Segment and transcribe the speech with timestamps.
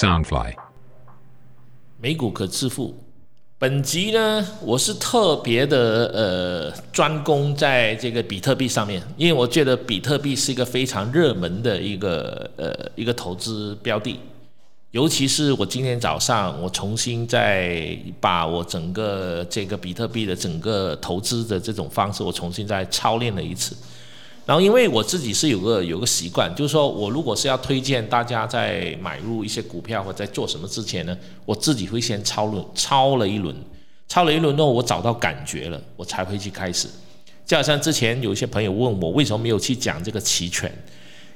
[0.00, 0.54] Soundfly，
[2.00, 2.94] 美股可致富。
[3.58, 14.18] 本集呢，我是特别的呃专攻在这个比特币上面，因为我觉得比特币是一个非常热门的一个呃一个投资标的，
[14.92, 23.76] 尤其是我今天早上我重新再把我整个这个比特币的整个投资的这种方式，我重新再操练了一次。
[24.46, 33.54] 然后，因为我自己是有个有个习惯，就是说我如果是要推荐大家在买入一些股票或在做什么之前呢，我自己会先抄轮抄了一轮，
[34.08, 36.88] 抄了一轮之后，我找到感觉了，我才会去开始。
[37.46, 40.72] 就好像之前有一些朋友问我为什么没有去讲这个期权，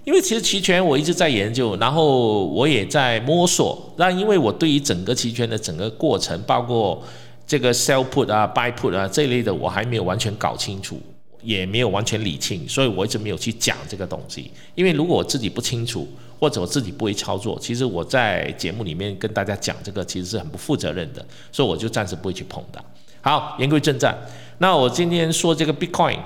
[0.04, 3.92] 因为其实期权我一直在研究，然后我也在摸索。
[3.96, 7.00] 那因为我对于整个期权的整个过程，包括
[7.46, 11.00] 这个 sell put 啊、buy put 啊这一类的，我还没有完全搞清楚。
[11.44, 14.50] 也没有完全理清，所以我一直没有去讲这个东西。
[14.74, 16.08] 因为如果我自己不清楚，
[16.40, 22.84] 或者我自己不会操作，其实我在节目里面跟大家讲这个，其实是很不负责任的，所以我就暂时不会去碰的。
[23.20, 24.14] 好，言归正传，
[24.59, 26.18] 那我今天说这个 Bitcoin，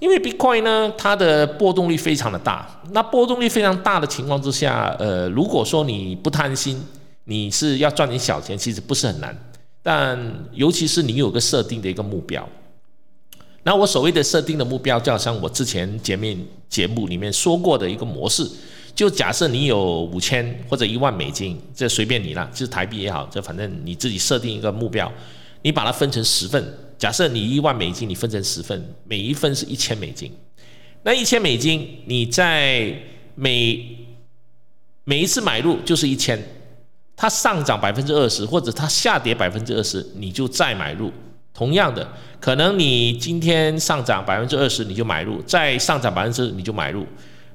[0.00, 2.80] 因为 Bitcoin 呢，它的波动率非常的大。
[2.92, 6.82] 那波动率非常大的情况之下，呃，如果说你不贪心，
[7.24, 9.36] 你是要赚点小钱，其实不是很难。
[9.82, 10.18] 但
[10.52, 12.48] 尤其是你有个设定的一个目标。
[13.64, 18.46] 那我所谓的设定的目标，就好像我之前节面节目里面说过的一个模式，
[18.94, 25.10] 就假设你有五千或者一万美金，这随便你了，就是台币也好，这反正你自己设定一个目标，
[25.62, 26.62] 你把它分成十份。
[26.98, 30.30] 假设你一万美金，你分成十份，每一份是一千美金。
[31.02, 32.94] 那一千美金，你在
[33.34, 33.96] 每
[35.04, 36.40] 每一次买入就是一千，
[37.16, 41.10] 它上涨百分之二十，或者它下跌百分之二十，你就再买入。
[41.54, 42.06] 同样的，
[42.40, 47.06] 可能你今天上涨百分之二十，你就买入；再上涨百分之，你就买入。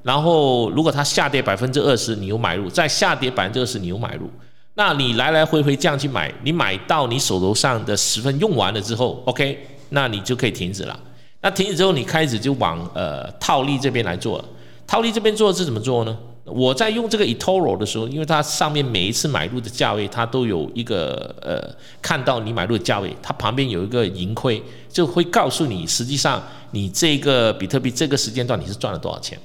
[0.03, 4.30] 然后，如果它下跌百分之二十，你又买入；再下跌百分之二十，你又买入。
[4.75, 10.97] 那你来来回回这样去买，你买到你手头上的十分用完了之后，OK，那你就可以停止了。
[11.41, 14.45] 那停止之后，你开始就往呃套利这边来做了。
[14.88, 16.18] 套利这边做是怎么做呢？
[16.45, 21.61] 我在用这个 eToro 的时候，因为它上面每一次买入的价位，它都有一个呃，
[22.01, 26.41] 看到你买入的价位，它旁边有一个盈亏，就会告诉你实际上
[26.72, 29.38] 你这个比特币这个时间段你是赚了多少钱。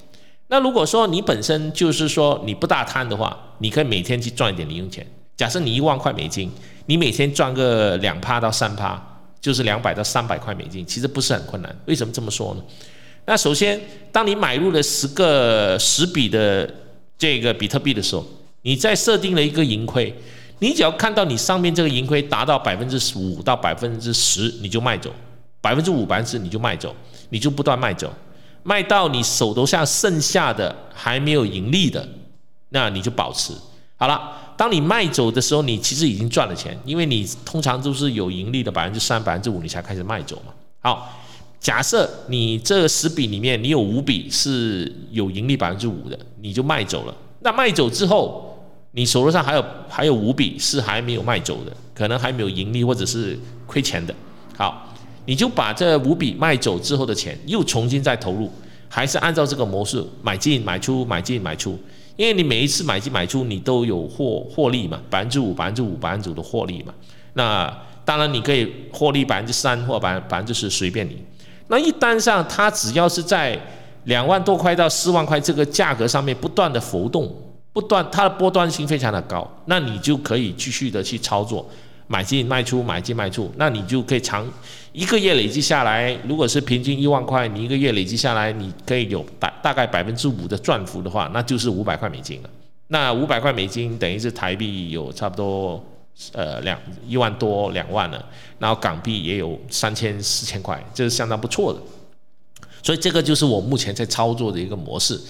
[0.48, 5.06] 那如果说你本身就是说你不大贪的话，你可以每天去赚一点零用钱。
[5.36, 6.50] 假设你一万块美金，
[6.86, 9.02] 你每天赚个两趴到三趴，
[9.40, 11.76] 就是两百到三百块美金，其实不是很困难。
[11.86, 12.62] 为什么这么说呢？
[13.26, 13.80] 那首先，
[14.12, 16.72] 当你买入了十个十笔的
[17.24, 18.22] 这个比特币的时候，
[18.60, 20.14] 你再设定了一个盈亏，
[20.58, 25.08] 你只要看到你上面这个盈亏达到百分之五到百分之十，你就卖走；
[25.62, 26.94] 百分之五、百分之你就卖走，
[27.30, 28.12] 你就不断卖走，
[28.62, 32.06] 卖到你手头下剩下的还没有盈利的，
[32.68, 33.54] 那你就保持
[33.96, 34.52] 好了。
[34.58, 40.52] 当你卖走的时候，你其实已经赚了钱，因为你通常都是有盈利的百分之三、百分之五，你才开始卖走嘛。
[40.82, 41.20] 好。
[41.64, 47.16] 假设你这十笔里面你有五笔是有盈利百分之五的，你就卖走了。
[47.40, 48.54] 那卖走之后，
[48.90, 54.14] 你手头上还有还有五笔是还没有卖走的，可能还没有盈利或者是亏钱的。
[54.54, 58.50] 好，你就把这五笔卖走之后的钱又重新再投入，
[58.90, 61.78] 还是按照这个模式买进买出买进买出，
[62.16, 66.92] 因为你每一次买进买出你都有获获利嘛，百分之五百分之五百分之五的获利嘛。
[67.32, 67.74] 那
[68.04, 71.16] 当然你可以获利百分之三或百百分之十随便你。
[71.68, 73.58] 那一单上，它只要是在
[74.04, 77.34] 两万多块到四万块这个价格上面不断的浮动，
[77.72, 81.66] 不断它的波段性非常的高，那你就可以继续的去操作，
[82.06, 84.46] 买进卖出，买进卖出，那你就可以长
[84.92, 92.50] 一个月累计下来，如果是平均一万块，你一个月累计下来，你可以有大大概百分之五的赚幅的话，那就是五百块美金了。
[92.88, 95.82] 那五百块美金等于是台币有差不多。
[96.32, 98.24] 呃，两一万多两万了，
[98.58, 101.80] 然后港币也有三千四千块，这是相当不错的。
[102.82, 105.20] 所以这个就是我目前在操作的一个模式。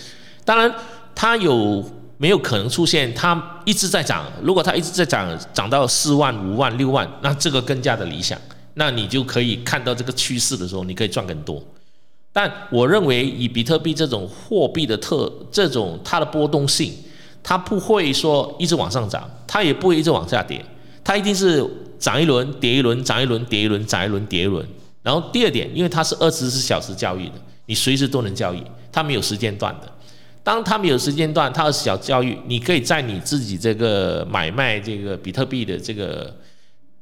[0.44, 0.72] 当然，
[1.14, 1.82] 它有
[2.18, 4.26] 没有可能出现它一直在涨？
[4.42, 8.38] 如果它一直在涨，涨到四万、五万、六万，那这个更加的理想。
[8.74, 11.62] 那你就可以看到这个趋势的时候，你可以赚更多。
[12.32, 16.92] 但我认为，以比特币这种货币的特，这种它的波动性，
[17.42, 20.62] 它不会说一直往上涨，它也不会一直往下跌。
[21.04, 21.62] 它一定是
[21.98, 24.66] 涨一轮跌一轮，涨一轮跌一轮，涨一轮跌一轮。
[25.02, 27.34] 然后第二点，因为它是二十四小时交易的，
[27.66, 29.92] 你随时都能交易，它没有时间段的。
[30.42, 36.34] 当它没有时间段，它小交易，你可以在你自己这个买卖这个比特币的这个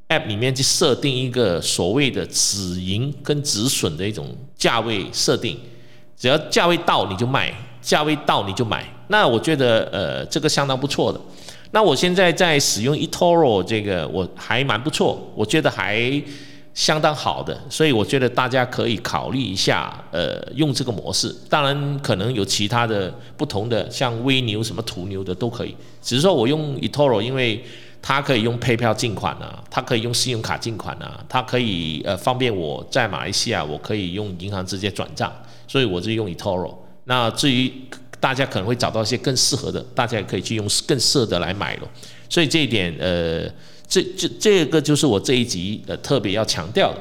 [0.09, 5.57] app 里面去设定一个所谓的止盈跟止损的一种价位设定，
[6.17, 8.85] 只要价位到你就卖，价位到你就买。
[9.09, 11.21] 那我觉得呃这个相当不错的。
[11.73, 16.23] 那我现在在使用 eToro 这个，我还蛮不错，我觉得还
[16.75, 21.35] 相当好的，所以我觉得大家可以考虑一下，呃，用这个模式。
[21.49, 27.63] 当然可能有其他的不同的，像微牛什么途牛的都可以，只是说我用 eToro，因为
[28.01, 35.33] 它可以用配票进款啊，它可以用信用卡进款啊，它可以呃方便我在马来西亚我可以用银行直接转账，
[35.67, 36.75] 所以我就用 eToro。
[37.05, 37.73] 那至于
[38.23, 41.89] 大家可能会找到一些更适合的，大家也可以去用更适合的来买咯。
[42.29, 43.43] 所以这一点呃，
[43.89, 46.99] 这这这个就是我这一集呃特别要强调的。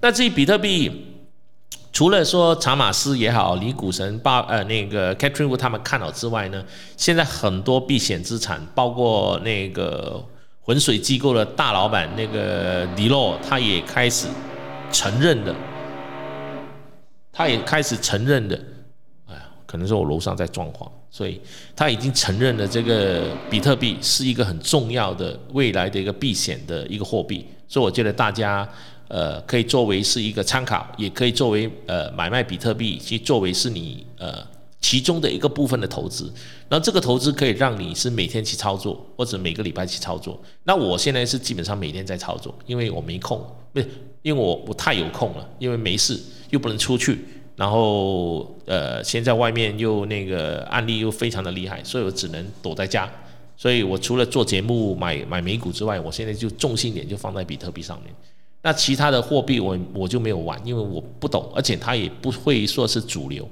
[0.00, 0.88] 那至于比特币，
[1.92, 6.64] 除了说查马斯也好，李股神、巴呃那个 Catherine 他们看好之外呢，
[6.96, 10.24] 现在很多避险资产，包括那个。
[10.64, 14.28] 浑水机构的大老板那个迪洛，他也开始
[14.92, 15.52] 承认的，
[17.32, 18.56] 他也开始承认的，
[19.72, 21.40] 可能是我楼上在装潢，所以
[21.74, 28.68] 他已经承认了这个比特币是一个很重要的未来的一个避险的一个货币，所以我觉得大家
[29.08, 34.46] 呃可以作为是一个参考，也可以作为呃买卖比特币去作为是你呃。
[34.84, 36.24] 其中的一个部分的投资，
[36.68, 40.36] 然后这个投资可以让你是每天去操作，或者每个礼拜去操作。
[40.64, 43.40] 那我现在是基本上每天在操作，因为我没空，
[43.72, 43.88] 不是
[44.22, 46.20] 因为我我太有空了，因为没事
[46.50, 47.24] 又不能出去，
[47.56, 53.10] 然后呃现在外面又那个案例又非常的厉害，所以我只能躲在家。
[53.56, 58.12] 所以我除了做节目买买美股之外，我现在就重心点就放在比特币上面。
[58.62, 63.48] 那其他的货币我我就没有玩，因为我不懂，而且它也不会说是主流。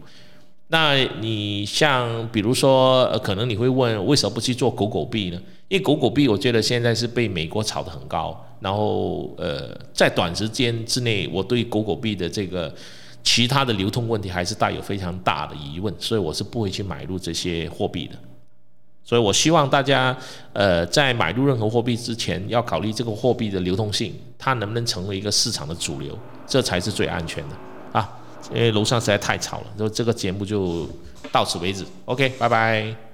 [0.68, 5.40] 那你像比如说，呃，可能你会问，为什么不去做狗狗币呢？
[5.68, 12.72] 因为狗狗币，我觉得现在是被美国炒得很高，然后呃，在短时间之内，我对狗狗币的这个
[13.22, 18.14] 其他的流通问题还是带有非常大的疑问，所以我是不会去买入这些货币的。
[19.02, 20.16] 所以我希望大家，
[20.52, 27.56] 呃，在买入任何货币之前，要考虑这个货币的流通性，它能不能成为一个市场的主流，这才是最安全的
[27.98, 28.08] 啊。
[28.54, 30.88] 因为楼上实在太吵了，就这个节目就
[31.32, 31.84] 到此为止。
[32.04, 33.09] OK，拜拜。